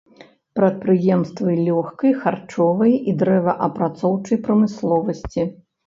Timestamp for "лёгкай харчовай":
1.67-2.99